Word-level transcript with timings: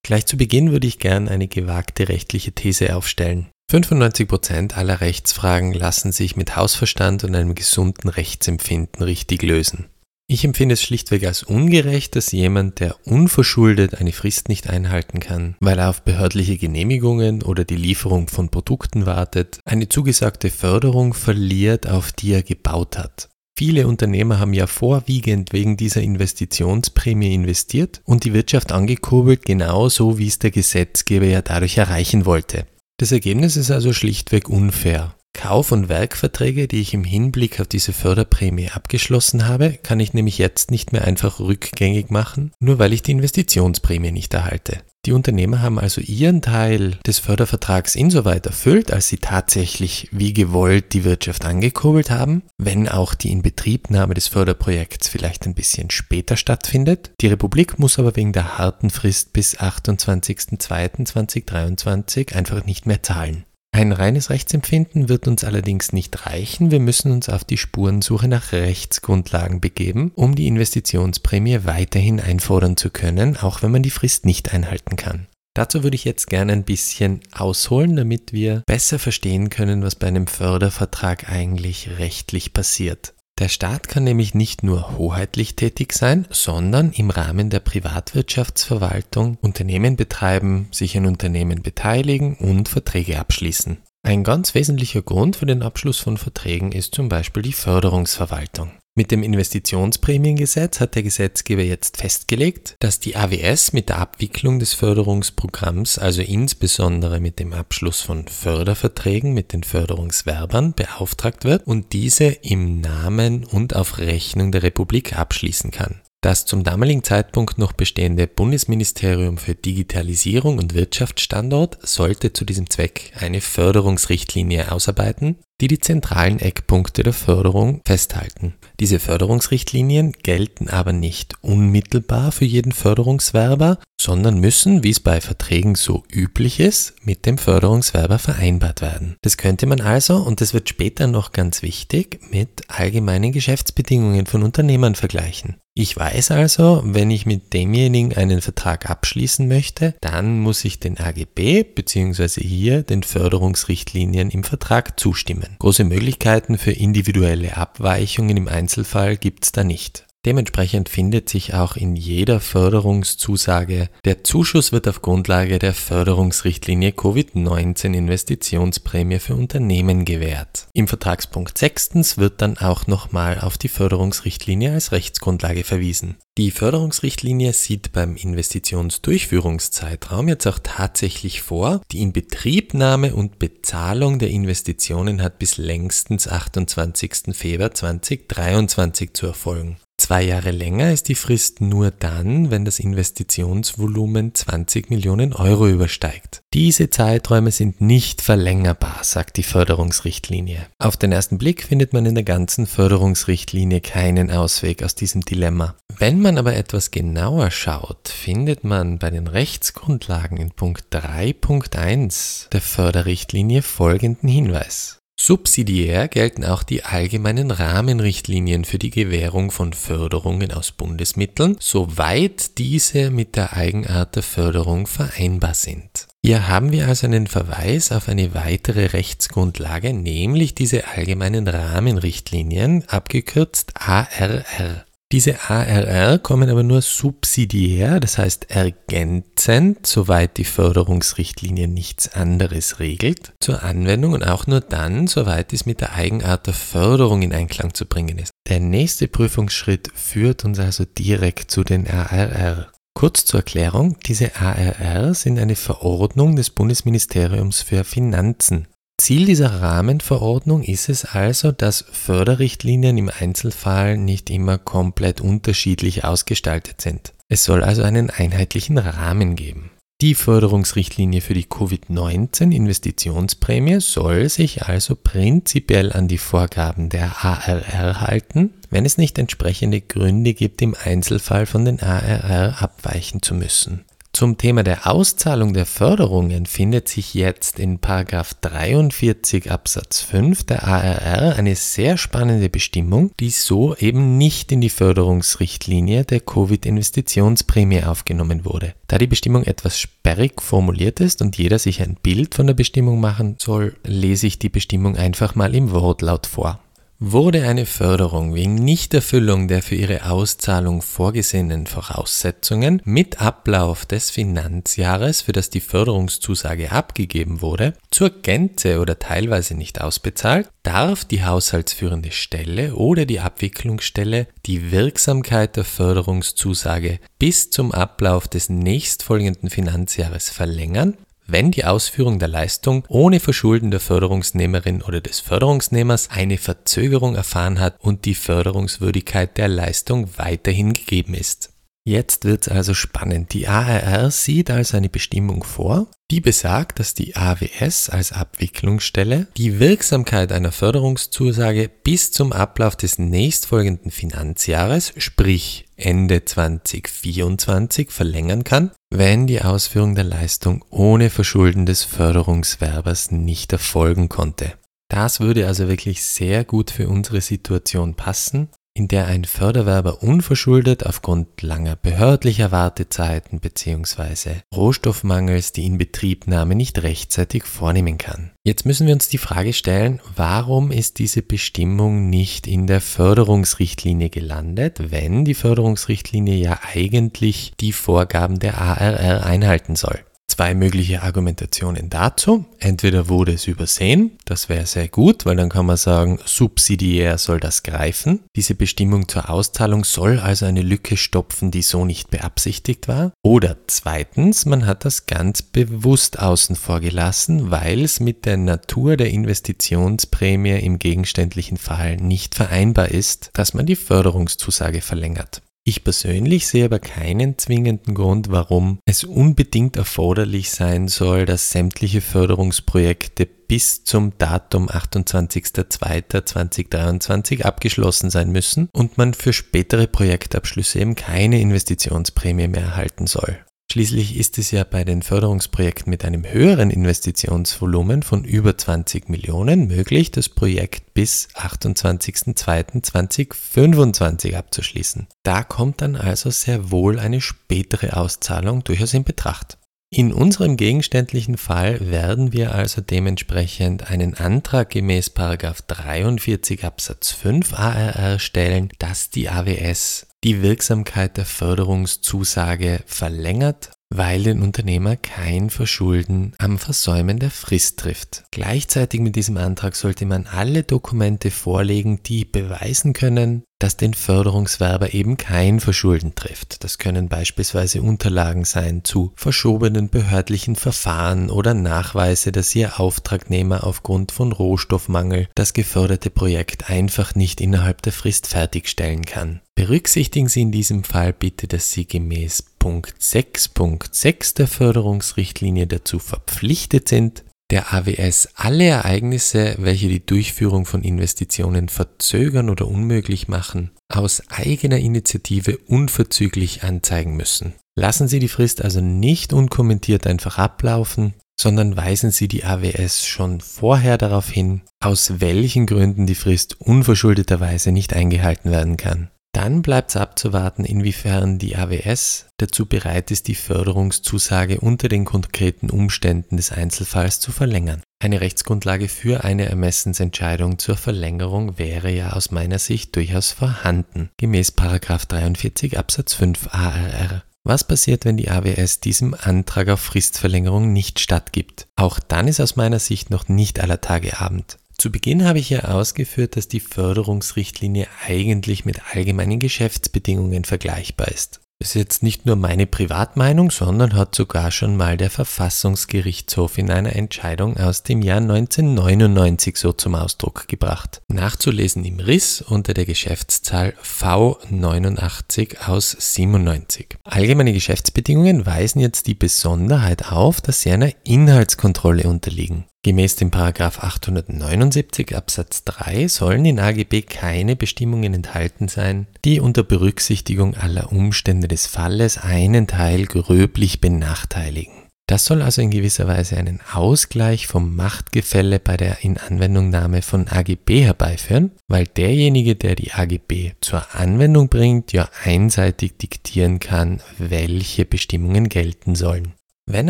Gleich 0.03 0.25
zu 0.25 0.35
Beginn 0.35 0.71
würde 0.71 0.87
ich 0.87 0.99
gern 0.99 1.29
eine 1.29 1.47
gewagte 1.47 2.09
rechtliche 2.09 2.51
These 2.51 2.95
aufstellen. 2.95 3.47
95% 3.71 4.73
aller 4.73 5.01
Rechtsfragen 5.01 5.73
lassen 5.73 6.11
sich 6.11 6.35
mit 6.35 6.55
Hausverstand 6.55 7.23
und 7.23 7.35
einem 7.35 7.55
gesunden 7.55 8.09
Rechtsempfinden 8.09 9.01
richtig 9.03 9.41
lösen. 9.43 9.87
Ich 10.29 10.43
empfinde 10.43 10.73
es 10.73 10.81
schlichtweg 10.83 11.25
als 11.25 11.41
ungerecht, 11.43 12.17
dass 12.17 12.33
jemand, 12.33 12.81
der 12.81 12.97
unverschuldet 13.07 13.95
eine 13.95 14.11
Frist 14.11 14.49
nicht 14.49 14.69
einhalten 14.69 15.21
kann, 15.21 15.55
weil 15.61 15.79
er 15.79 15.89
auf 15.89 16.01
behördliche 16.01 16.57
Genehmigungen 16.57 17.43
oder 17.43 17.63
die 17.63 17.77
Lieferung 17.77 18.27
von 18.27 18.49
Produkten 18.49 19.05
wartet, 19.05 19.61
eine 19.63 19.87
zugesagte 19.87 20.49
Förderung 20.49 21.13
verliert, 21.13 21.87
auf 21.87 22.11
die 22.11 22.33
er 22.33 22.43
gebaut 22.43 22.97
hat. 22.97 23.29
Viele 23.57 23.87
Unternehmer 23.87 24.37
haben 24.37 24.53
ja 24.53 24.67
vorwiegend 24.67 25.53
wegen 25.53 25.77
dieser 25.77 26.01
Investitionsprämie 26.01 27.33
investiert 27.33 28.01
und 28.03 28.25
die 28.25 28.33
Wirtschaft 28.33 28.73
angekurbelt, 28.73 29.45
genauso 29.45 30.17
wie 30.17 30.27
es 30.27 30.39
der 30.39 30.51
Gesetzgeber 30.51 31.25
ja 31.25 31.41
dadurch 31.41 31.77
erreichen 31.77 32.25
wollte. 32.25 32.67
Das 32.97 33.13
Ergebnis 33.13 33.55
ist 33.55 33.71
also 33.71 33.93
schlichtweg 33.93 34.49
unfair. 34.49 35.15
Kauf- 35.33 35.71
und 35.71 35.87
Werkverträge, 35.87 36.67
die 36.67 36.81
ich 36.81 36.93
im 36.93 37.03
Hinblick 37.03 37.59
auf 37.59 37.67
diese 37.67 37.93
Förderprämie 37.93 38.71
abgeschlossen 38.71 39.47
habe, 39.47 39.77
kann 39.83 39.99
ich 39.99 40.13
nämlich 40.13 40.37
jetzt 40.37 40.71
nicht 40.71 40.91
mehr 40.91 41.05
einfach 41.05 41.39
rückgängig 41.39 42.09
machen, 42.09 42.51
nur 42.59 42.79
weil 42.79 42.93
ich 42.93 43.03
die 43.03 43.11
Investitionsprämie 43.11 44.11
nicht 44.11 44.33
erhalte. 44.33 44.81
Die 45.07 45.13
Unternehmer 45.13 45.61
haben 45.61 45.79
also 45.79 46.01
ihren 46.01 46.41
Teil 46.41 46.99
des 47.07 47.19
Fördervertrags 47.19 47.95
insoweit 47.95 48.45
erfüllt, 48.45 48.91
als 48.91 49.07
sie 49.07 49.19
tatsächlich 49.19 50.09
wie 50.11 50.33
gewollt 50.33 50.91
die 50.91 51.05
Wirtschaft 51.05 51.45
angekurbelt 51.45 52.11
haben, 52.11 52.43
wenn 52.57 52.89
auch 52.89 53.13
die 53.13 53.31
Inbetriebnahme 53.31 54.15
des 54.15 54.27
Förderprojekts 54.27 55.07
vielleicht 55.07 55.45
ein 55.45 55.53
bisschen 55.53 55.91
später 55.91 56.35
stattfindet. 56.35 57.11
Die 57.21 57.27
Republik 57.27 57.79
muss 57.79 57.99
aber 57.99 58.17
wegen 58.17 58.33
der 58.33 58.57
harten 58.57 58.89
Frist 58.89 59.31
bis 59.31 59.57
28.02.2023 59.57 62.33
einfach 62.33 62.65
nicht 62.65 62.85
mehr 62.85 63.01
zahlen. 63.01 63.45
Ein 63.77 63.91
reines 63.91 64.31
Rechtsempfinden 64.31 65.07
wird 65.07 65.27
uns 65.27 65.43
allerdings 65.43 65.93
nicht 65.93 66.25
reichen. 66.25 66.71
Wir 66.71 66.79
müssen 66.79 67.11
uns 67.11 67.29
auf 67.29 67.43
die 67.43 67.59
Spurensuche 67.59 68.27
nach 68.27 68.51
Rechtsgrundlagen 68.51 69.61
begeben, 69.61 70.11
um 70.15 70.33
die 70.33 70.47
Investitionsprämie 70.47 71.59
weiterhin 71.63 72.19
einfordern 72.19 72.75
zu 72.75 72.89
können, 72.89 73.37
auch 73.37 73.61
wenn 73.61 73.69
man 73.69 73.83
die 73.83 73.91
Frist 73.91 74.25
nicht 74.25 74.51
einhalten 74.51 74.95
kann. 74.95 75.27
Dazu 75.53 75.83
würde 75.83 75.93
ich 75.93 76.05
jetzt 76.05 76.25
gerne 76.25 76.53
ein 76.53 76.63
bisschen 76.63 77.19
ausholen, 77.31 77.95
damit 77.95 78.33
wir 78.33 78.63
besser 78.65 78.97
verstehen 78.97 79.51
können, 79.51 79.83
was 79.83 79.93
bei 79.93 80.07
einem 80.07 80.25
Fördervertrag 80.25 81.29
eigentlich 81.29 81.99
rechtlich 81.99 82.53
passiert. 82.53 83.13
Der 83.39 83.49
Staat 83.49 83.87
kann 83.87 84.03
nämlich 84.03 84.33
nicht 84.33 84.63
nur 84.63 84.97
hoheitlich 84.97 85.55
tätig 85.55 85.93
sein, 85.93 86.25
sondern 86.31 86.91
im 86.91 87.11
Rahmen 87.11 87.51
der 87.51 87.59
Privatwirtschaftsverwaltung 87.59 89.37
Unternehmen 89.41 89.95
betreiben, 89.95 90.67
sich 90.71 90.97
an 90.97 91.05
Unternehmen 91.05 91.61
beteiligen 91.61 92.35
und 92.35 92.67
Verträge 92.67 93.19
abschließen. 93.19 93.77
Ein 94.01 94.23
ganz 94.23 94.55
wesentlicher 94.55 95.03
Grund 95.03 95.35
für 95.35 95.45
den 95.45 95.61
Abschluss 95.61 95.99
von 95.99 96.17
Verträgen 96.17 96.71
ist 96.71 96.95
zum 96.95 97.09
Beispiel 97.09 97.43
die 97.43 97.53
Förderungsverwaltung. 97.53 98.71
Mit 98.97 99.11
dem 99.11 99.21
Investitionsprämiengesetz 99.21 100.79
hat 100.79 100.95
der 100.95 101.03
Gesetzgeber 101.03 101.61
jetzt 101.61 101.97
festgelegt, 101.97 102.75
dass 102.79 102.99
die 102.99 103.15
AWS 103.15 103.71
mit 103.71 103.89
der 103.89 103.99
Abwicklung 103.99 104.57
des 104.57 104.73
Förderungsprogramms, 104.73 105.99
also 105.99 106.23
insbesondere 106.23 107.19
mit 107.19 107.37
dem 107.37 107.53
Abschluss 107.53 108.01
von 108.01 108.27
Förderverträgen 108.27 109.35
mit 109.35 109.53
den 109.53 109.61
Förderungswerbern, 109.61 110.73
beauftragt 110.73 111.45
wird 111.45 111.67
und 111.67 111.93
diese 111.93 112.25
im 112.25 112.81
Namen 112.81 113.43
und 113.43 113.75
auf 113.75 113.99
Rechnung 113.99 114.51
der 114.51 114.63
Republik 114.63 115.15
abschließen 115.15 115.69
kann. 115.69 116.01
Das 116.21 116.45
zum 116.45 116.63
damaligen 116.63 117.03
Zeitpunkt 117.03 117.59
noch 117.59 117.73
bestehende 117.73 118.25
Bundesministerium 118.25 119.37
für 119.37 119.53
Digitalisierung 119.53 120.57
und 120.57 120.73
Wirtschaftsstandort 120.73 121.77
sollte 121.87 122.33
zu 122.33 122.43
diesem 122.43 122.67
Zweck 122.67 123.13
eine 123.19 123.41
Förderungsrichtlinie 123.41 124.71
ausarbeiten, 124.71 125.37
die 125.61 125.67
die 125.67 125.79
zentralen 125.79 126.39
Eckpunkte 126.39 127.03
der 127.03 127.13
Förderung 127.13 127.81
festhalten. 127.85 128.53
Diese 128.79 128.99
Förderungsrichtlinien 128.99 130.11
gelten 130.11 130.69
aber 130.69 130.93
nicht 130.93 131.33
unmittelbar 131.41 132.31
für 132.31 132.45
jeden 132.45 132.71
Förderungswerber, 132.71 133.79
sondern 133.99 134.39
müssen, 134.39 134.83
wie 134.83 134.91
es 134.91 134.99
bei 134.99 135.19
Verträgen 135.19 135.73
so 135.73 136.03
üblich 136.11 136.59
ist, 136.59 136.93
mit 137.01 137.25
dem 137.25 137.39
Förderungswerber 137.39 138.19
vereinbart 138.19 138.81
werden. 138.81 139.15
Das 139.23 139.37
könnte 139.37 139.65
man 139.65 139.81
also, 139.81 140.17
und 140.17 140.41
das 140.41 140.53
wird 140.53 140.69
später 140.69 141.07
noch 141.07 141.31
ganz 141.31 141.63
wichtig, 141.63 142.19
mit 142.31 142.49
allgemeinen 142.67 143.31
Geschäftsbedingungen 143.31 144.27
von 144.27 144.43
Unternehmern 144.43 144.93
vergleichen. 144.93 145.57
Ich 145.73 145.95
weiß 145.95 146.31
also, 146.31 146.81
wenn 146.85 147.11
ich 147.11 147.27
mit 147.27 147.53
demjenigen 147.53 148.15
einen 148.15 148.41
Vertrag 148.41 148.89
abschließen 148.89 149.47
möchte, 149.47 149.93
dann 150.01 150.39
muss 150.39 150.65
ich 150.65 150.79
den 150.79 150.97
AGB 150.97 151.63
bzw. 151.63 152.41
hier 152.41 152.81
den 152.81 153.03
Förderungsrichtlinien 153.03 154.31
im 154.31 154.43
Vertrag 154.43 154.99
zustimmen. 154.99 155.46
Große 155.59 155.83
Möglichkeiten 155.83 156.57
für 156.57 156.71
individuelle 156.71 157.57
Abweichungen 157.57 158.37
im 158.37 158.47
Einzelfall 158.47 159.17
gibt 159.17 159.45
es 159.45 159.51
da 159.51 159.63
nicht. 159.63 160.06
Dementsprechend 160.25 160.89
findet 160.89 161.29
sich 161.29 161.53
auch 161.53 161.77
in 161.77 161.95
jeder 161.95 162.41
Förderungszusage, 162.41 163.89
der 164.03 164.25
Zuschuss 164.25 164.73
wird 164.73 164.89
auf 164.89 165.01
Grundlage 165.01 165.57
der 165.57 165.73
Förderungsrichtlinie 165.73 166.89
Covid-19 166.89 167.93
Investitionsprämie 167.93 169.19
für 169.19 169.35
Unternehmen 169.35 170.03
gewährt. 170.03 170.67
Im 170.73 170.89
Vertragspunkt 170.89 171.57
6. 171.57 172.17
wird 172.17 172.41
dann 172.41 172.57
auch 172.57 172.87
nochmal 172.87 173.39
auf 173.39 173.57
die 173.57 173.69
Förderungsrichtlinie 173.69 174.73
als 174.73 174.91
Rechtsgrundlage 174.91 175.63
verwiesen. 175.63 176.17
Die 176.37 176.51
Förderungsrichtlinie 176.51 177.53
sieht 177.53 177.93
beim 177.93 178.17
Investitionsdurchführungszeitraum 178.17 180.27
jetzt 180.27 180.45
auch 180.45 180.59
tatsächlich 180.61 181.41
vor, 181.41 181.79
die 181.91 182.01
Inbetriebnahme 182.01 183.15
und 183.15 183.39
Bezahlung 183.39 184.19
der 184.19 184.29
Investitionen 184.29 185.23
hat 185.23 185.39
bis 185.39 185.57
längstens 185.57 186.27
28. 186.27 187.33
Februar 187.33 187.73
2023 187.73 189.13
zu 189.13 189.27
erfolgen. 189.27 189.77
Zwei 189.99 190.21
Jahre 190.21 190.51
länger 190.51 190.93
ist 190.93 191.09
die 191.09 191.15
Frist 191.15 191.59
nur 191.59 191.89
dann, 191.89 192.51
wenn 192.51 192.65
das 192.65 192.79
Investitionsvolumen 192.79 194.35
20 194.35 194.91
Millionen 194.91 195.33
Euro 195.33 195.67
übersteigt. 195.67 196.43
Diese 196.53 196.91
Zeiträume 196.91 197.49
sind 197.49 197.81
nicht 197.81 198.21
verlängerbar, 198.21 198.99
sagt 199.01 199.37
die 199.37 199.43
Förderungsrichtlinie. 199.43 200.67
Auf 200.77 200.97
den 200.97 201.11
ersten 201.11 201.39
Blick 201.39 201.63
findet 201.63 201.93
man 201.93 202.05
in 202.05 202.13
der 202.13 202.23
ganzen 202.23 202.67
Förderungsrichtlinie 202.67 203.81
keinen 203.81 204.29
Ausweg 204.29 204.83
aus 204.83 204.93
diesem 204.93 205.21
Dilemma. 205.21 205.75
Wenn 205.97 206.21
man 206.21 206.37
aber 206.37 206.55
etwas 206.55 206.91
genauer 206.91 207.49
schaut, 207.49 208.07
findet 208.07 208.63
man 208.63 208.99
bei 208.99 209.09
den 209.09 209.25
Rechtsgrundlagen 209.25 210.37
in 210.37 210.51
Punkt 210.51 210.85
3.1 210.93 212.49
der 212.49 212.61
Förderrichtlinie 212.61 213.63
folgenden 213.63 214.29
Hinweis. 214.29 214.99
Subsidiär 215.19 216.07
gelten 216.07 216.45
auch 216.45 216.61
die 216.61 216.83
allgemeinen 216.83 217.49
Rahmenrichtlinien 217.49 218.65
für 218.65 218.77
die 218.77 218.91
Gewährung 218.91 219.49
von 219.49 219.73
Förderungen 219.73 220.51
aus 220.53 220.71
Bundesmitteln, 220.71 221.57
soweit 221.59 222.57
diese 222.59 223.09
mit 223.09 223.35
der 223.35 223.53
Eigenart 223.53 224.15
der 224.15 224.23
Förderung 224.23 224.85
vereinbar 224.85 225.55
sind. 225.55 226.07
Hier 226.23 226.47
haben 226.47 226.71
wir 226.71 226.87
also 226.87 227.07
einen 227.07 227.25
Verweis 227.25 227.91
auf 227.91 228.09
eine 228.09 228.35
weitere 228.35 228.85
Rechtsgrundlage, 228.87 229.91
nämlich 229.91 230.53
diese 230.53 230.87
allgemeinen 230.87 231.47
Rahmenrichtlinien, 231.47 232.83
abgekürzt 232.87 233.71
ARR. 233.75 234.86
Diese 235.13 235.49
ARR 235.49 236.19
kommen 236.19 236.49
aber 236.49 236.63
nur 236.63 236.81
subsidiär, 236.81 238.01
das 238.01 238.17
heißt 238.17 238.51
ergänzend, 238.51 239.87
soweit 239.87 240.35
die 240.35 240.43
Förderungsrichtlinie 240.43 241.69
nichts 241.69 242.13
anderes 242.13 242.79
regelt, 242.81 243.31
zur 243.39 243.63
Anwendung 243.63 244.11
und 244.11 244.23
auch 244.23 244.47
nur 244.47 244.59
dann, 244.59 245.07
soweit 245.07 245.53
es 245.53 245.65
mit 245.65 245.79
der 245.79 245.93
Eigenart 245.93 246.47
der 246.47 246.53
Förderung 246.53 247.21
in 247.21 247.31
Einklang 247.31 247.73
zu 247.73 247.85
bringen 247.85 248.17
ist. 248.17 248.31
Der 248.49 248.59
nächste 248.59 249.07
Prüfungsschritt 249.07 249.89
führt 249.95 250.43
uns 250.43 250.59
also 250.59 250.83
direkt 250.83 251.51
zu 251.51 251.63
den 251.63 251.87
ARR. 251.87 252.69
Kurz 252.93 253.23
zur 253.23 253.41
Erklärung, 253.41 253.97
diese 254.05 254.35
ARR 254.35 255.13
sind 255.13 255.39
eine 255.39 255.55
Verordnung 255.55 256.35
des 256.35 256.49
Bundesministeriums 256.49 257.61
für 257.61 257.85
Finanzen. 257.85 258.67
Ziel 258.99 259.25
dieser 259.25 259.61
Rahmenverordnung 259.61 260.63
ist 260.63 260.89
es 260.89 261.05
also, 261.05 261.51
dass 261.51 261.85
Förderrichtlinien 261.91 262.97
im 262.97 263.11
Einzelfall 263.15 263.95
nicht 263.95 264.29
immer 264.29 264.57
komplett 264.57 265.21
unterschiedlich 265.21 266.03
ausgestaltet 266.03 266.81
sind. 266.81 267.13
Es 267.29 267.43
soll 267.43 267.63
also 267.63 267.83
einen 267.83 268.09
einheitlichen 268.09 268.77
Rahmen 268.77 269.35
geben. 269.35 269.71
Die 270.01 270.13
Förderungsrichtlinie 270.13 271.21
für 271.21 271.33
die 271.33 271.45
Covid-19 271.45 272.51
Investitionsprämie 272.51 273.81
soll 273.81 274.29
sich 274.29 274.63
also 274.63 274.95
prinzipiell 274.95 275.91
an 275.91 276.07
die 276.07 276.19
Vorgaben 276.19 276.89
der 276.89 277.23
ARR 277.23 278.01
halten, 278.01 278.53
wenn 278.69 278.85
es 278.85 278.97
nicht 278.97 279.17
entsprechende 279.17 279.81
Gründe 279.81 280.33
gibt, 280.33 280.61
im 280.61 280.75
Einzelfall 280.83 281.45
von 281.45 281.65
den 281.65 281.79
ARR 281.79 282.61
abweichen 282.61 283.21
zu 283.21 283.33
müssen. 283.33 283.85
Zum 284.13 284.37
Thema 284.37 284.63
der 284.63 284.87
Auszahlung 284.87 285.53
der 285.53 285.67
Förderungen 285.67 286.47
findet 286.47 286.87
sich 286.87 287.13
jetzt 287.13 287.59
in 287.59 287.79
43 287.79 289.51
Absatz 289.51 290.01
5 290.01 290.43
der 290.43 290.63
ARR 290.63 291.35
eine 291.35 291.55
sehr 291.55 291.97
spannende 291.97 292.49
Bestimmung, 292.49 293.11
die 293.19 293.29
so 293.29 293.75
eben 293.75 294.17
nicht 294.17 294.51
in 294.51 294.61
die 294.61 294.69
Förderungsrichtlinie 294.69 296.03
der 296.03 296.21
Covid-Investitionsprämie 296.21 297.83
aufgenommen 297.83 298.43
wurde. 298.43 298.73
Da 298.87 298.97
die 298.97 299.07
Bestimmung 299.07 299.43
etwas 299.43 299.79
sperrig 299.79 300.41
formuliert 300.41 300.99
ist 300.99 301.21
und 301.21 301.37
jeder 301.37 301.59
sich 301.59 301.81
ein 301.81 301.95
Bild 302.01 302.33
von 302.33 302.47
der 302.47 302.55
Bestimmung 302.55 302.99
machen 302.99 303.35
soll, 303.39 303.75
lese 303.83 304.25
ich 304.25 304.39
die 304.39 304.49
Bestimmung 304.49 304.97
einfach 304.97 305.35
mal 305.35 305.53
im 305.53 305.71
Wortlaut 305.71 306.25
vor. 306.25 306.59
Wurde 306.99 307.47
eine 307.47 307.67
Förderung 307.67 308.33
wegen 308.33 308.55
Nichterfüllung 308.55 309.47
der 309.47 309.61
für 309.61 309.75
ihre 309.75 310.09
Auszahlung 310.09 310.81
vorgesehenen 310.81 311.67
Voraussetzungen 311.67 312.81
mit 312.85 313.21
Ablauf 313.21 313.85
des 313.85 314.09
Finanzjahres, 314.09 315.21
für 315.21 315.31
das 315.31 315.51
die 315.51 315.59
Förderungszusage 315.59 316.71
abgegeben 316.71 317.41
wurde, 317.41 317.75
zur 317.91 318.09
Gänze 318.09 318.79
oder 318.79 318.97
teilweise 318.97 319.53
nicht 319.53 319.79
ausbezahlt, 319.79 320.49
darf 320.63 321.05
die 321.05 321.23
haushaltsführende 321.23 322.09
Stelle 322.09 322.73
oder 322.73 323.05
die 323.05 323.19
Abwicklungsstelle 323.19 324.25
die 324.47 324.71
Wirksamkeit 324.71 325.55
der 325.55 325.65
Förderungszusage 325.65 326.99
bis 327.19 327.51
zum 327.51 327.73
Ablauf 327.73 328.27
des 328.27 328.49
nächstfolgenden 328.49 329.51
Finanzjahres 329.51 330.31
verlängern 330.31 330.95
wenn 331.27 331.51
die 331.51 331.65
Ausführung 331.65 332.19
der 332.19 332.29
Leistung 332.29 332.83
ohne 332.87 333.19
Verschulden 333.19 333.69
der 333.71 333.79
Förderungsnehmerin 333.79 334.81
oder 334.81 335.01
des 335.01 335.19
Förderungsnehmers 335.19 336.09
eine 336.09 336.37
Verzögerung 336.37 337.15
erfahren 337.15 337.59
hat 337.59 337.75
und 337.79 338.05
die 338.05 338.15
Förderungswürdigkeit 338.15 339.37
der 339.37 339.47
Leistung 339.47 340.09
weiterhin 340.17 340.73
gegeben 340.73 341.13
ist. 341.13 341.51
Jetzt 341.87 342.25
wird's 342.25 342.49
also 342.49 342.73
spannend. 342.73 343.31
Die 343.31 343.47
ARR 343.47 344.11
sieht 344.11 344.51
also 344.51 344.75
eine 344.75 344.89
Bestimmung 344.89 345.45
vor, 345.45 345.87
die 346.11 346.19
besagt, 346.19 346.79
dass 346.79 346.93
die 346.93 347.15
AWS 347.15 347.89
als 347.89 348.11
Abwicklungsstelle 348.11 349.27
die 349.37 349.61
Wirksamkeit 349.61 350.33
einer 350.33 350.51
Förderungszusage 350.51 351.69
bis 351.83 352.11
zum 352.11 352.33
Ablauf 352.33 352.75
des 352.75 352.99
nächstfolgenden 352.99 353.91
Finanzjahres, 353.91 354.95
sprich 354.97 355.67
Ende 355.77 356.25
2024, 356.25 357.89
verlängern 357.89 358.43
kann, 358.43 358.71
wenn 358.89 359.27
die 359.27 359.41
Ausführung 359.41 359.95
der 359.95 360.03
Leistung 360.03 360.63
ohne 360.69 361.09
Verschulden 361.09 361.65
des 361.65 361.83
Förderungswerbers 361.83 363.11
nicht 363.11 363.51
erfolgen 363.53 364.09
konnte. 364.09 364.53
Das 364.89 365.19
würde 365.19 365.47
also 365.47 365.67
wirklich 365.67 366.03
sehr 366.03 366.45
gut 366.45 366.71
für 366.71 366.87
unsere 366.87 367.21
Situation 367.21 367.95
passen 367.95 368.49
in 368.77 368.87
der 368.87 369.07
ein 369.07 369.25
Förderwerber 369.25 370.03
unverschuldet 370.03 370.85
aufgrund 370.85 371.41
langer 371.41 371.75
behördlicher 371.75 372.51
Wartezeiten 372.51 373.39
bzw. 373.39 374.41
Rohstoffmangels 374.55 375.51
die 375.51 375.65
Inbetriebnahme 375.65 376.53
nicht 376.53 376.83
rechtzeitig 376.83 377.45
vornehmen 377.45 377.97
kann. 377.97 378.31
Jetzt 378.47 378.65
müssen 378.65 378.87
wir 378.87 378.93
uns 378.93 379.09
die 379.09 379.17
Frage 379.17 379.51
stellen, 379.51 379.99
warum 380.15 380.71
ist 380.71 380.99
diese 380.99 381.21
Bestimmung 381.21 382.09
nicht 382.09 382.47
in 382.47 382.65
der 382.65 382.79
Förderungsrichtlinie 382.79 384.09
gelandet, 384.09 384.89
wenn 384.89 385.25
die 385.25 385.33
Förderungsrichtlinie 385.33 386.35
ja 386.37 386.57
eigentlich 386.73 387.51
die 387.59 387.73
Vorgaben 387.73 388.39
der 388.39 388.57
ARR 388.61 389.25
einhalten 389.25 389.75
soll? 389.75 389.99
Zwei 390.37 390.53
mögliche 390.53 391.01
Argumentationen 391.01 391.89
dazu. 391.89 392.45
Entweder 392.59 393.09
wurde 393.09 393.33
es 393.33 393.47
übersehen, 393.47 394.11
das 394.25 394.49
wäre 394.49 394.67
sehr 394.67 394.87
gut, 394.87 395.25
weil 395.25 395.35
dann 395.35 395.49
kann 395.49 395.65
man 395.65 395.77
sagen, 395.77 396.19
subsidiär 396.25 397.17
soll 397.17 397.39
das 397.39 397.63
greifen. 397.63 398.19
Diese 398.35 398.53
Bestimmung 398.53 399.07
zur 399.07 399.31
Auszahlung 399.31 399.83
soll 399.83 400.19
also 400.19 400.45
eine 400.45 400.61
Lücke 400.61 400.95
stopfen, 400.95 401.49
die 401.49 401.63
so 401.63 401.85
nicht 401.85 402.11
beabsichtigt 402.11 402.87
war. 402.87 403.13
Oder 403.23 403.57
zweitens, 403.65 404.45
man 404.45 404.67
hat 404.67 404.85
das 404.85 405.07
ganz 405.07 405.41
bewusst 405.41 406.19
außen 406.19 406.55
vor 406.55 406.81
gelassen, 406.81 407.49
weil 407.49 407.83
es 407.83 407.99
mit 407.99 408.27
der 408.27 408.37
Natur 408.37 408.95
der 408.95 409.09
Investitionsprämie 409.09 410.59
im 410.59 410.77
gegenständlichen 410.77 411.57
Fall 411.57 411.97
nicht 411.97 412.35
vereinbar 412.35 412.89
ist, 412.89 413.31
dass 413.33 413.55
man 413.55 413.65
die 413.65 413.75
Förderungszusage 413.75 414.81
verlängert. 414.81 415.41
Ich 415.67 415.83
persönlich 415.83 416.47
sehe 416.47 416.63
aber 416.63 416.79
keinen 416.79 417.37
zwingenden 417.37 417.93
Grund, 417.93 418.31
warum 418.31 418.79
es 418.85 419.03
unbedingt 419.03 419.75
erforderlich 419.75 420.51
sein 420.51 420.87
soll, 420.87 421.25
dass 421.25 421.51
sämtliche 421.51 421.99
Förderungsprojekte 421.99 423.25
bis 423.25 423.83
zum 423.83 424.17
Datum 424.17 424.69
28.02.2023 424.69 427.41
abgeschlossen 427.41 428.09
sein 428.09 428.31
müssen 428.31 428.69
und 428.71 428.97
man 428.97 429.13
für 429.13 429.33
spätere 429.33 429.87
Projektabschlüsse 429.87 430.79
eben 430.79 430.95
keine 430.95 431.41
Investitionsprämie 431.41 432.47
mehr 432.47 432.63
erhalten 432.63 433.05
soll. 433.05 433.37
Schließlich 433.69 434.15
ist 434.15 434.37
es 434.37 434.51
ja 434.51 434.63
bei 434.63 434.85
den 434.85 435.01
Förderungsprojekten 435.01 435.89
mit 435.89 436.05
einem 436.05 436.23
höheren 436.23 436.69
Investitionsvolumen 436.69 438.01
von 438.01 438.23
über 438.23 438.57
20 438.57 439.09
Millionen 439.09 439.67
möglich, 439.67 440.09
das 440.09 440.29
Projekt 440.29 440.93
bis 440.93 441.27
28.02.2025 441.35 444.35
abzuschließen. 444.35 445.07
Da 445.23 445.43
kommt 445.43 445.81
dann 445.81 445.97
also 445.97 446.29
sehr 446.29 446.71
wohl 446.71 446.97
eine 446.97 447.19
spätere 447.19 447.97
Auszahlung 447.97 448.63
durchaus 448.63 448.93
in 448.93 449.03
Betracht. 449.03 449.57
In 449.89 450.13
unserem 450.13 450.55
gegenständlichen 450.55 451.37
Fall 451.37 451.91
werden 451.91 452.31
wir 452.31 452.53
also 452.53 452.79
dementsprechend 452.81 453.89
einen 453.89 454.13
Antrag 454.15 454.69
gemäß 454.69 455.13
43 455.13 456.65
Absatz 456.65 457.11
5 457.11 457.53
ARR 457.53 458.19
stellen, 458.19 458.69
dass 458.79 459.09
die 459.09 459.29
AWS 459.29 460.06
die 460.23 460.41
Wirksamkeit 460.41 461.17
der 461.17 461.25
Förderungszusage 461.25 462.81
verlängert, 462.85 463.71
weil 463.89 464.23
den 464.23 464.41
Unternehmer 464.41 464.95
kein 464.95 465.49
Verschulden 465.49 466.33
am 466.37 466.57
Versäumen 466.57 467.19
der 467.19 467.31
Frist 467.31 467.79
trifft. 467.79 468.25
Gleichzeitig 468.31 468.99
mit 468.99 469.15
diesem 469.15 469.37
Antrag 469.37 469.75
sollte 469.75 470.05
man 470.05 470.27
alle 470.27 470.63
Dokumente 470.63 471.31
vorlegen, 471.31 472.03
die 472.03 472.25
beweisen 472.25 472.93
können, 472.93 473.43
dass 473.59 473.77
den 473.77 473.93
Förderungswerber 473.93 474.93
eben 474.93 475.17
kein 475.17 475.59
Verschulden 475.59 476.13
trifft. 476.13 476.63
Das 476.63 476.77
können 476.77 477.09
beispielsweise 477.09 477.81
Unterlagen 477.81 478.45
sein 478.45 478.83
zu 478.83 479.13
verschobenen 479.15 479.89
behördlichen 479.89 480.55
Verfahren 480.55 481.29
oder 481.29 481.53
Nachweise, 481.53 482.31
dass 482.31 482.55
Ihr 482.55 482.79
Auftragnehmer 482.79 483.63
aufgrund 483.63 484.11
von 484.11 484.31
Rohstoffmangel 484.31 485.27
das 485.33 485.53
geförderte 485.53 486.09
Projekt 486.11 486.69
einfach 486.69 487.15
nicht 487.15 487.41
innerhalb 487.41 487.81
der 487.81 487.93
Frist 487.93 488.27
fertigstellen 488.27 489.05
kann. 489.05 489.41
Berücksichtigen 489.55 490.29
Sie 490.29 490.41
in 490.41 490.51
diesem 490.51 490.83
Fall 490.83 491.13
bitte, 491.13 491.47
dass 491.47 491.71
Sie 491.71 491.87
gemäß 491.87 492.43
Punkt 492.67 493.01
6.6 493.01 494.35
der 494.35 494.47
Förderungsrichtlinie 494.47 495.67
dazu 495.67 495.99
verpflichtet 495.99 496.89
sind, 496.89 497.23
der 497.49 497.73
AWS 497.73 498.27
alle 498.35 498.65
Ereignisse, 498.65 499.55
welche 499.57 499.87
die 499.87 500.05
Durchführung 500.05 500.65
von 500.65 500.83
Investitionen 500.83 501.69
verzögern 501.69 502.49
oder 502.49 502.67
unmöglich 502.67 503.29
machen, 503.29 503.71
aus 503.87 504.21
eigener 504.27 504.79
Initiative 504.79 505.57
unverzüglich 505.59 506.63
anzeigen 506.63 507.15
müssen. 507.15 507.53
Lassen 507.79 508.09
Sie 508.09 508.19
die 508.19 508.27
Frist 508.27 508.61
also 508.61 508.81
nicht 508.81 509.31
unkommentiert 509.31 510.05
einfach 510.05 510.37
ablaufen, 510.37 511.13
sondern 511.39 511.77
weisen 511.77 512.11
Sie 512.11 512.27
die 512.27 512.43
AWS 512.43 513.05
schon 513.05 513.39
vorher 513.39 513.97
darauf 513.97 514.29
hin, 514.29 514.61
aus 514.81 515.21
welchen 515.21 515.67
Gründen 515.67 516.05
die 516.05 516.15
Frist 516.15 516.59
unverschuldeterweise 516.59 517.71
nicht 517.71 517.93
eingehalten 517.93 518.51
werden 518.51 518.75
kann. 518.75 519.09
Dann 519.37 519.61
bleibt 519.61 519.91
es 519.91 519.97
abzuwarten, 519.97 520.65
inwiefern 520.65 521.37
die 521.37 521.55
AWS 521.55 522.25
dazu 522.37 522.65
bereit 522.65 523.11
ist, 523.11 523.27
die 523.27 523.35
Förderungszusage 523.35 524.59
unter 524.59 524.87
den 524.87 525.05
konkreten 525.05 525.69
Umständen 525.69 526.37
des 526.37 526.51
Einzelfalls 526.51 527.19
zu 527.19 527.31
verlängern. 527.31 527.83
Eine 527.99 528.19
Rechtsgrundlage 528.19 528.87
für 528.87 529.23
eine 529.25 529.45
Ermessensentscheidung 529.45 530.57
zur 530.57 530.75
Verlängerung 530.75 531.59
wäre 531.59 531.91
ja 531.91 532.13
aus 532.13 532.31
meiner 532.31 532.57
Sicht 532.57 532.95
durchaus 532.95 533.31
vorhanden, 533.31 534.09
gemäß 534.17 534.55
43 534.55 535.77
Absatz 535.77 536.15
5 536.15 536.47
ARR. 536.51 537.23
Was 537.43 537.63
passiert, 537.63 538.05
wenn 538.05 538.17
die 538.17 538.31
AWS 538.31 538.79
diesem 538.79 539.13
Antrag 539.13 539.69
auf 539.69 539.81
Fristverlängerung 539.81 540.73
nicht 540.73 540.99
stattgibt? 540.99 541.67
Auch 541.75 541.99
dann 541.99 542.27
ist 542.27 542.39
aus 542.39 542.55
meiner 542.55 542.79
Sicht 542.79 543.11
noch 543.11 543.27
nicht 543.27 543.59
aller 543.59 543.81
Tage 543.81 544.19
Abend. 544.19 544.57
Zu 544.79 544.91
Beginn 544.91 545.25
habe 545.25 545.39
ich 545.39 545.49
ja 545.49 545.63
ausgeführt, 545.63 546.35
dass 546.35 546.47
die 546.47 546.59
Förderungsrichtlinie 546.59 547.87
eigentlich 548.05 548.63
mit 548.63 548.79
allgemeinen 548.93 549.39
Geschäftsbedingungen 549.39 550.45
vergleichbar 550.45 551.07
ist. 551.07 551.41
Das 551.59 551.69
ist 551.69 551.75
jetzt 551.75 552.03
nicht 552.03 552.27
nur 552.27 552.35
meine 552.35 552.67
Privatmeinung, 552.67 553.49
sondern 553.49 553.95
hat 553.95 554.13
sogar 554.13 554.51
schon 554.51 554.77
mal 554.77 554.95
der 554.95 555.09
Verfassungsgerichtshof 555.09 556.59
in 556.59 556.69
einer 556.69 556.95
Entscheidung 556.95 557.57
aus 557.57 557.81
dem 557.81 558.03
Jahr 558.03 558.19
1999 558.19 559.57
so 559.57 559.73
zum 559.73 559.95
Ausdruck 559.95 560.47
gebracht. 560.47 561.01
Nachzulesen 561.07 561.83
im 561.83 561.99
Riss 561.99 562.43
unter 562.43 562.75
der 562.75 562.85
Geschäftszahl 562.85 563.73
V89 563.83 565.67
aus 565.67 565.97
97. 565.99 566.97
Allgemeine 567.03 567.53
Geschäftsbedingungen 567.53 568.45
weisen 568.45 568.79
jetzt 568.79 569.07
die 569.07 569.15
Besonderheit 569.15 570.11
auf, 570.11 570.41
dass 570.41 570.61
sie 570.61 570.69
einer 570.69 570.91
Inhaltskontrolle 571.03 572.03
unterliegen. 572.03 572.65
Gemäß 572.87 573.17
dem 573.17 573.31
Paragraph 573.31 573.83
879 573.83 575.13
Absatz 575.13 575.65
3 575.65 576.07
sollen 576.07 576.45
in 576.45 576.57
AGB 576.57 577.01
keine 577.01 577.57
Bestimmungen 577.57 578.13
enthalten 578.13 578.69
sein, 578.69 579.07
die 579.25 579.41
unter 579.41 579.65
Berücksichtigung 579.65 580.55
aller 580.55 580.89
Umstände 580.93 581.49
des 581.49 581.67
Falles 581.67 582.17
einen 582.17 582.65
Teil 582.65 583.05
gröblich 583.05 583.81
benachteiligen. 583.81 584.71
Das 585.05 585.25
soll 585.25 585.41
also 585.41 585.61
in 585.61 585.69
gewisser 585.69 586.07
Weise 586.07 586.37
einen 586.37 586.61
Ausgleich 586.71 587.45
vom 587.45 587.75
Machtgefälle 587.75 588.57
bei 588.57 588.77
der 588.77 589.03
Inanwendungnahme 589.03 590.01
von 590.01 590.29
AGB 590.29 590.85
herbeiführen, 590.85 591.51
weil 591.67 591.87
derjenige, 591.87 592.55
der 592.55 592.75
die 592.75 592.93
AGB 592.93 593.51
zur 593.59 593.95
Anwendung 593.95 594.47
bringt, 594.47 594.93
ja 594.93 595.09
einseitig 595.25 595.97
diktieren 595.97 596.59
kann, 596.59 597.01
welche 597.17 597.83
Bestimmungen 597.83 598.47
gelten 598.47 598.95
sollen. 598.95 599.33
Wenn 599.69 599.89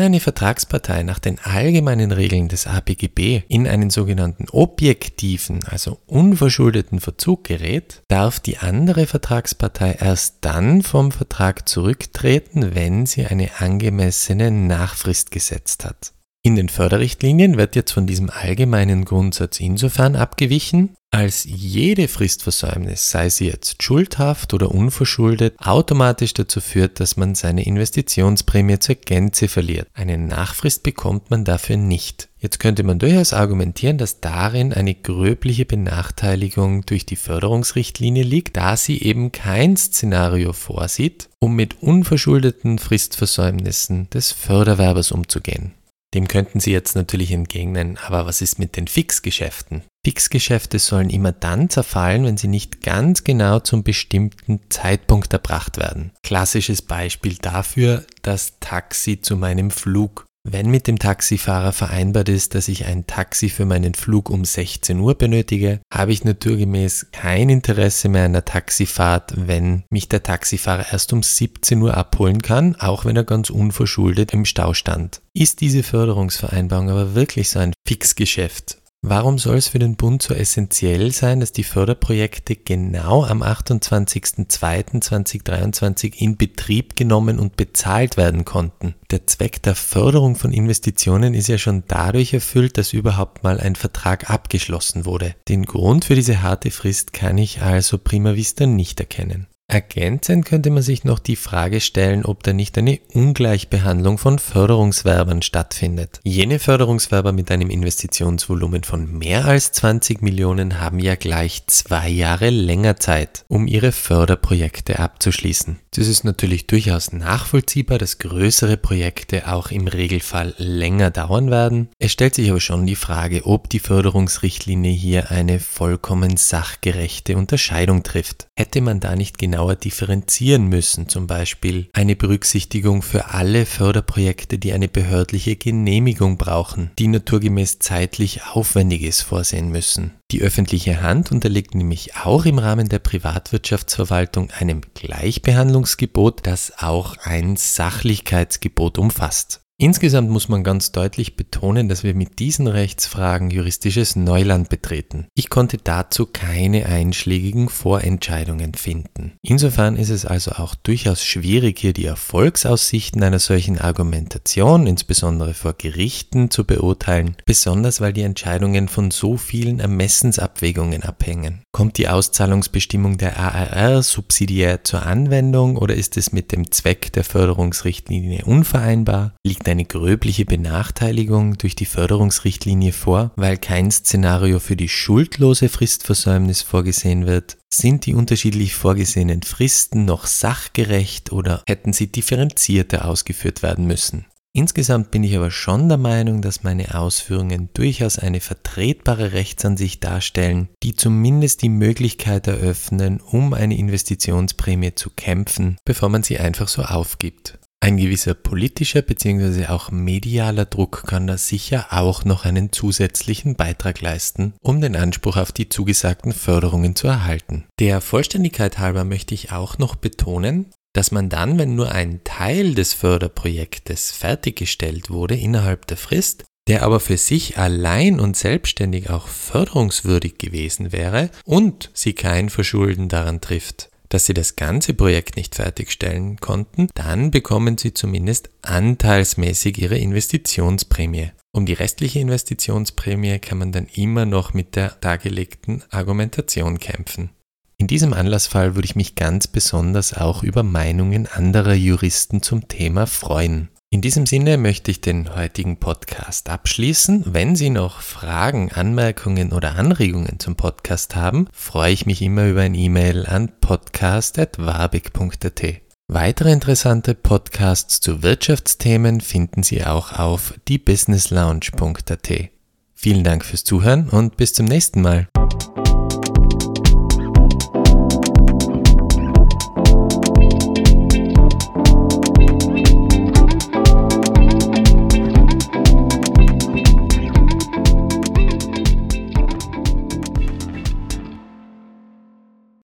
eine 0.00 0.18
Vertragspartei 0.18 1.04
nach 1.04 1.20
den 1.20 1.38
allgemeinen 1.38 2.10
Regeln 2.10 2.48
des 2.48 2.66
APGB 2.66 3.44
in 3.46 3.68
einen 3.68 3.90
sogenannten 3.90 4.48
objektiven, 4.50 5.62
also 5.66 6.00
unverschuldeten 6.06 6.98
Verzug 6.98 7.44
gerät, 7.44 8.02
darf 8.08 8.40
die 8.40 8.58
andere 8.58 9.06
Vertragspartei 9.06 9.92
erst 10.00 10.38
dann 10.40 10.82
vom 10.82 11.12
Vertrag 11.12 11.68
zurücktreten, 11.68 12.74
wenn 12.74 13.06
sie 13.06 13.26
eine 13.26 13.50
angemessene 13.60 14.50
Nachfrist 14.50 15.30
gesetzt 15.30 15.84
hat. 15.84 16.12
In 16.42 16.54
den 16.54 16.68
Förderrichtlinien 16.68 17.56
wird 17.56 17.74
jetzt 17.74 17.92
von 17.92 18.06
diesem 18.06 18.30
allgemeinen 18.30 19.04
Grundsatz 19.04 19.58
insofern 19.58 20.14
abgewichen, 20.14 20.94
als 21.10 21.44
jede 21.44 22.06
Fristversäumnis, 22.06 23.10
sei 23.10 23.30
sie 23.30 23.46
jetzt 23.46 23.82
schuldhaft 23.82 24.52
oder 24.52 24.70
unverschuldet, 24.70 25.54
automatisch 25.58 26.34
dazu 26.34 26.60
führt, 26.60 27.00
dass 27.00 27.16
man 27.16 27.34
seine 27.34 27.64
Investitionsprämie 27.64 28.78
zur 28.78 28.96
Gänze 28.96 29.48
verliert. 29.48 29.88
Eine 29.94 30.18
Nachfrist 30.18 30.82
bekommt 30.82 31.30
man 31.30 31.44
dafür 31.44 31.78
nicht. 31.78 32.28
Jetzt 32.38 32.60
könnte 32.60 32.82
man 32.82 32.98
durchaus 32.98 33.32
argumentieren, 33.32 33.96
dass 33.96 34.20
darin 34.20 34.72
eine 34.72 34.94
gröbliche 34.94 35.64
Benachteiligung 35.64 36.84
durch 36.84 37.06
die 37.06 37.16
Förderungsrichtlinie 37.16 38.22
liegt, 38.22 38.58
da 38.58 38.76
sie 38.76 39.02
eben 39.02 39.32
kein 39.32 39.76
Szenario 39.78 40.52
vorsieht, 40.52 41.30
um 41.40 41.56
mit 41.56 41.82
unverschuldeten 41.82 42.78
Fristversäumnissen 42.78 44.10
des 44.10 44.30
Förderwerbers 44.30 45.10
umzugehen. 45.10 45.72
Dem 46.14 46.26
könnten 46.26 46.58
Sie 46.58 46.72
jetzt 46.72 46.96
natürlich 46.96 47.32
entgegnen, 47.32 47.98
aber 47.98 48.24
was 48.24 48.40
ist 48.40 48.58
mit 48.58 48.76
den 48.76 48.88
Fixgeschäften? 48.88 49.82
Fixgeschäfte 50.06 50.78
sollen 50.78 51.10
immer 51.10 51.32
dann 51.32 51.68
zerfallen, 51.68 52.24
wenn 52.24 52.38
sie 52.38 52.48
nicht 52.48 52.80
ganz 52.80 53.24
genau 53.24 53.60
zum 53.60 53.82
bestimmten 53.82 54.60
Zeitpunkt 54.70 55.32
erbracht 55.34 55.76
werden. 55.76 56.12
Klassisches 56.22 56.80
Beispiel 56.80 57.36
dafür 57.36 58.06
das 58.22 58.58
Taxi 58.60 59.20
zu 59.20 59.36
meinem 59.36 59.70
Flug. 59.70 60.24
Wenn 60.50 60.70
mit 60.70 60.86
dem 60.86 60.98
Taxifahrer 60.98 61.72
vereinbart 61.72 62.30
ist, 62.30 62.54
dass 62.54 62.68
ich 62.68 62.86
ein 62.86 63.06
Taxi 63.06 63.50
für 63.50 63.66
meinen 63.66 63.92
Flug 63.92 64.30
um 64.30 64.46
16 64.46 64.98
Uhr 64.98 65.14
benötige, 65.14 65.80
habe 65.92 66.12
ich 66.12 66.24
naturgemäß 66.24 67.08
kein 67.12 67.50
Interesse 67.50 68.08
mehr 68.08 68.24
an 68.24 68.32
der 68.32 68.46
Taxifahrt, 68.46 69.34
wenn 69.36 69.84
mich 69.90 70.08
der 70.08 70.22
Taxifahrer 70.22 70.86
erst 70.90 71.12
um 71.12 71.22
17 71.22 71.82
Uhr 71.82 71.94
abholen 71.94 72.40
kann, 72.40 72.76
auch 72.76 73.04
wenn 73.04 73.16
er 73.16 73.24
ganz 73.24 73.50
unverschuldet 73.50 74.32
im 74.32 74.46
Stau 74.46 74.72
stand. 74.72 75.20
Ist 75.34 75.60
diese 75.60 75.82
Förderungsvereinbarung 75.82 76.88
aber 76.88 77.14
wirklich 77.14 77.50
so 77.50 77.58
ein 77.58 77.74
Fixgeschäft? 77.86 78.78
Warum 79.02 79.38
soll 79.38 79.56
es 79.56 79.68
für 79.68 79.78
den 79.78 79.94
Bund 79.94 80.22
so 80.22 80.34
essentiell 80.34 81.12
sein, 81.12 81.38
dass 81.38 81.52
die 81.52 81.62
Förderprojekte 81.62 82.56
genau 82.56 83.24
am 83.24 83.44
28.02.2023 83.44 86.16
in 86.16 86.36
Betrieb 86.36 86.96
genommen 86.96 87.38
und 87.38 87.54
bezahlt 87.56 88.16
werden 88.16 88.44
konnten? 88.44 88.96
Der 89.12 89.28
Zweck 89.28 89.62
der 89.62 89.76
Förderung 89.76 90.34
von 90.34 90.52
Investitionen 90.52 91.32
ist 91.32 91.46
ja 91.46 91.58
schon 91.58 91.84
dadurch 91.86 92.34
erfüllt, 92.34 92.76
dass 92.76 92.92
überhaupt 92.92 93.44
mal 93.44 93.60
ein 93.60 93.76
Vertrag 93.76 94.30
abgeschlossen 94.30 95.04
wurde. 95.04 95.36
Den 95.46 95.64
Grund 95.64 96.04
für 96.04 96.16
diese 96.16 96.42
harte 96.42 96.72
Frist 96.72 97.12
kann 97.12 97.38
ich 97.38 97.62
also 97.62 97.98
prima 97.98 98.34
vista 98.34 98.66
nicht 98.66 98.98
erkennen. 98.98 99.46
Ergänzend 99.70 100.46
könnte 100.46 100.70
man 100.70 100.82
sich 100.82 101.04
noch 101.04 101.18
die 101.18 101.36
Frage 101.36 101.82
stellen, 101.82 102.24
ob 102.24 102.42
da 102.42 102.54
nicht 102.54 102.78
eine 102.78 103.00
Ungleichbehandlung 103.12 104.16
von 104.16 104.38
Förderungswerbern 104.38 105.42
stattfindet. 105.42 106.20
Jene 106.24 106.58
Förderungswerber 106.58 107.32
mit 107.32 107.50
einem 107.50 107.68
Investitionsvolumen 107.68 108.82
von 108.82 109.18
mehr 109.18 109.44
als 109.44 109.72
20 109.72 110.22
Millionen 110.22 110.80
haben 110.80 111.00
ja 111.00 111.16
gleich 111.16 111.66
zwei 111.66 112.08
Jahre 112.08 112.48
länger 112.48 112.96
Zeit, 112.96 113.44
um 113.48 113.66
ihre 113.66 113.92
Förderprojekte 113.92 115.00
abzuschließen. 115.00 115.78
Das 115.90 116.08
ist 116.08 116.24
natürlich 116.24 116.66
durchaus 116.66 117.12
nachvollziehbar, 117.12 117.98
dass 117.98 118.18
größere 118.18 118.78
Projekte 118.78 119.52
auch 119.52 119.70
im 119.70 119.86
Regelfall 119.86 120.54
länger 120.56 121.10
dauern 121.10 121.50
werden. 121.50 121.88
Es 121.98 122.12
stellt 122.12 122.36
sich 122.36 122.48
aber 122.48 122.60
schon 122.60 122.86
die 122.86 122.96
Frage, 122.96 123.44
ob 123.44 123.68
die 123.68 123.80
Förderungsrichtlinie 123.80 124.92
hier 124.92 125.30
eine 125.30 125.60
vollkommen 125.60 126.38
sachgerechte 126.38 127.36
Unterscheidung 127.36 128.02
trifft. 128.02 128.46
Hätte 128.56 128.80
man 128.80 129.00
da 129.00 129.14
nicht 129.14 129.36
genau 129.36 129.57
genauer 129.58 129.74
differenzieren 129.74 130.68
müssen, 130.68 131.08
zum 131.08 131.26
Beispiel 131.26 131.88
eine 131.92 132.14
Berücksichtigung 132.14 133.02
für 133.02 133.30
alle 133.30 133.66
Förderprojekte, 133.66 134.56
die 134.56 134.72
eine 134.72 134.86
behördliche 134.86 135.56
Genehmigung 135.56 136.38
brauchen, 136.38 136.92
die 136.96 137.08
naturgemäß 137.08 137.80
zeitlich 137.80 138.44
Aufwendiges 138.44 139.20
vorsehen 139.20 139.70
müssen. 139.70 140.14
Die 140.30 140.42
öffentliche 140.42 141.02
Hand 141.02 141.32
unterliegt 141.32 141.74
nämlich 141.74 142.14
auch 142.14 142.44
im 142.46 142.60
Rahmen 142.60 142.88
der 142.88 143.00
Privatwirtschaftsverwaltung 143.00 144.52
einem 144.52 144.82
Gleichbehandlungsgebot, 144.94 146.46
das 146.46 146.74
auch 146.78 147.16
ein 147.16 147.56
Sachlichkeitsgebot 147.56 148.96
umfasst. 148.96 149.62
Insgesamt 149.80 150.28
muss 150.28 150.48
man 150.48 150.64
ganz 150.64 150.90
deutlich 150.90 151.36
betonen, 151.36 151.88
dass 151.88 152.02
wir 152.02 152.12
mit 152.12 152.40
diesen 152.40 152.66
Rechtsfragen 152.66 153.48
juristisches 153.52 154.16
Neuland 154.16 154.70
betreten. 154.70 155.28
Ich 155.36 155.50
konnte 155.50 155.78
dazu 155.78 156.26
keine 156.26 156.86
einschlägigen 156.86 157.68
Vorentscheidungen 157.68 158.74
finden. 158.74 159.34
Insofern 159.40 159.94
ist 159.94 160.10
es 160.10 160.26
also 160.26 160.50
auch 160.50 160.74
durchaus 160.74 161.24
schwierig, 161.24 161.78
hier 161.78 161.92
die 161.92 162.06
Erfolgsaussichten 162.06 163.22
einer 163.22 163.38
solchen 163.38 163.78
Argumentation, 163.78 164.88
insbesondere 164.88 165.54
vor 165.54 165.74
Gerichten, 165.74 166.50
zu 166.50 166.64
beurteilen, 166.64 167.36
besonders 167.46 168.00
weil 168.00 168.12
die 168.12 168.22
Entscheidungen 168.22 168.88
von 168.88 169.12
so 169.12 169.36
vielen 169.36 169.78
Ermessensabwägungen 169.78 171.04
abhängen. 171.04 171.62
Kommt 171.70 171.98
die 171.98 172.08
Auszahlungsbestimmung 172.08 173.16
der 173.16 173.38
ARR 173.38 174.02
subsidiär 174.02 174.82
zur 174.82 175.06
Anwendung 175.06 175.76
oder 175.76 175.94
ist 175.94 176.16
es 176.16 176.32
mit 176.32 176.50
dem 176.50 176.72
Zweck 176.72 177.12
der 177.12 177.22
Förderungsrichtlinie 177.22 178.44
unvereinbar? 178.44 179.36
Liegt 179.46 179.67
eine 179.68 179.84
gröbliche 179.84 180.44
Benachteiligung 180.44 181.58
durch 181.58 181.76
die 181.76 181.86
Förderungsrichtlinie 181.86 182.92
vor, 182.92 183.32
weil 183.36 183.56
kein 183.56 183.90
Szenario 183.90 184.58
für 184.60 184.76
die 184.76 184.88
schuldlose 184.88 185.68
Fristversäumnis 185.68 186.62
vorgesehen 186.62 187.26
wird? 187.26 187.58
Sind 187.72 188.06
die 188.06 188.14
unterschiedlich 188.14 188.74
vorgesehenen 188.74 189.42
Fristen 189.42 190.04
noch 190.04 190.26
sachgerecht 190.26 191.32
oder 191.32 191.62
hätten 191.66 191.92
sie 191.92 192.10
differenzierter 192.10 193.04
ausgeführt 193.04 193.62
werden 193.62 193.86
müssen? 193.86 194.26
Insgesamt 194.54 195.10
bin 195.10 195.22
ich 195.22 195.36
aber 195.36 195.50
schon 195.50 195.88
der 195.88 195.98
Meinung, 195.98 196.42
dass 196.42 196.64
meine 196.64 196.94
Ausführungen 196.94 197.68
durchaus 197.74 198.18
eine 198.18 198.40
vertretbare 198.40 199.32
Rechtsansicht 199.32 200.02
darstellen, 200.02 200.68
die 200.82 200.96
zumindest 200.96 201.62
die 201.62 201.68
Möglichkeit 201.68 202.46
eröffnen, 202.46 203.20
um 203.20 203.52
eine 203.52 203.76
Investitionsprämie 203.76 204.94
zu 204.94 205.10
kämpfen, 205.10 205.76
bevor 205.84 206.08
man 206.08 206.22
sie 206.22 206.38
einfach 206.38 206.68
so 206.68 206.82
aufgibt. 206.82 207.57
Ein 207.80 207.96
gewisser 207.96 208.34
politischer 208.34 209.02
bzw. 209.02 209.66
auch 209.66 209.90
medialer 209.90 210.64
Druck 210.64 211.04
kann 211.06 211.28
da 211.28 211.38
sicher 211.38 211.86
auch 211.90 212.24
noch 212.24 212.44
einen 212.44 212.72
zusätzlichen 212.72 213.54
Beitrag 213.54 214.00
leisten, 214.00 214.54
um 214.60 214.80
den 214.80 214.96
Anspruch 214.96 215.36
auf 215.36 215.52
die 215.52 215.68
zugesagten 215.68 216.32
Förderungen 216.32 216.96
zu 216.96 217.06
erhalten. 217.06 217.66
Der 217.78 218.00
Vollständigkeit 218.00 218.78
halber 218.78 219.04
möchte 219.04 219.32
ich 219.32 219.52
auch 219.52 219.78
noch 219.78 219.94
betonen, 219.94 220.66
dass 220.92 221.12
man 221.12 221.28
dann, 221.28 221.58
wenn 221.58 221.76
nur 221.76 221.92
ein 221.92 222.24
Teil 222.24 222.74
des 222.74 222.94
Förderprojektes 222.94 224.10
fertiggestellt 224.10 225.10
wurde 225.10 225.36
innerhalb 225.36 225.86
der 225.86 225.96
Frist, 225.96 226.44
der 226.66 226.82
aber 226.82 227.00
für 227.00 227.16
sich 227.16 227.56
allein 227.56 228.20
und 228.20 228.36
selbstständig 228.36 229.08
auch 229.08 229.28
förderungswürdig 229.28 230.38
gewesen 230.38 230.92
wäre 230.92 231.30
und 231.44 231.90
sie 231.94 232.12
kein 232.12 232.50
Verschulden 232.50 233.08
daran 233.08 233.40
trifft, 233.40 233.90
dass 234.08 234.26
Sie 234.26 234.34
das 234.34 234.56
ganze 234.56 234.94
Projekt 234.94 235.36
nicht 235.36 235.54
fertigstellen 235.54 236.38
konnten, 236.38 236.88
dann 236.94 237.30
bekommen 237.30 237.78
Sie 237.78 237.94
zumindest 237.94 238.50
anteilsmäßig 238.62 239.78
Ihre 239.78 239.98
Investitionsprämie. 239.98 241.32
Um 241.52 241.66
die 241.66 241.72
restliche 241.72 242.20
Investitionsprämie 242.20 243.38
kann 243.38 243.58
man 243.58 243.72
dann 243.72 243.86
immer 243.94 244.26
noch 244.26 244.54
mit 244.54 244.76
der 244.76 244.90
dargelegten 245.00 245.82
Argumentation 245.90 246.78
kämpfen. 246.78 247.30
In 247.78 247.86
diesem 247.86 248.12
Anlassfall 248.12 248.74
würde 248.74 248.86
ich 248.86 248.96
mich 248.96 249.14
ganz 249.14 249.46
besonders 249.46 250.12
auch 250.12 250.42
über 250.42 250.62
Meinungen 250.64 251.26
anderer 251.26 251.74
Juristen 251.74 252.42
zum 252.42 252.66
Thema 252.66 253.06
freuen. 253.06 253.68
In 253.90 254.02
diesem 254.02 254.26
Sinne 254.26 254.58
möchte 254.58 254.90
ich 254.90 255.00
den 255.00 255.34
heutigen 255.34 255.78
Podcast 255.78 256.50
abschließen. 256.50 257.24
Wenn 257.26 257.56
Sie 257.56 257.70
noch 257.70 258.02
Fragen, 258.02 258.70
Anmerkungen 258.70 259.50
oder 259.50 259.76
Anregungen 259.76 260.38
zum 260.38 260.56
Podcast 260.56 261.16
haben, 261.16 261.48
freue 261.52 261.94
ich 261.94 262.04
mich 262.04 262.20
immer 262.20 262.48
über 262.48 262.60
ein 262.60 262.74
E-Mail 262.74 263.24
an 263.24 263.50
podcast.wabig.at. 263.62 265.62
Weitere 266.06 266.52
interessante 266.52 267.14
Podcasts 267.14 268.00
zu 268.00 268.22
Wirtschaftsthemen 268.22 269.22
finden 269.22 269.62
Sie 269.62 269.82
auch 269.82 270.12
auf 270.12 270.52
diebusinesslounge.at. 270.68 272.50
Vielen 272.94 273.24
Dank 273.24 273.42
fürs 273.42 273.64
Zuhören 273.64 274.10
und 274.10 274.36
bis 274.36 274.52
zum 274.52 274.66
nächsten 274.66 275.00
Mal. 275.00 275.28